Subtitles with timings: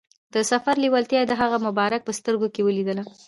[0.33, 3.03] د سفر لیوالتیا یې د هغه مبارک په سترګو کې ولیدله.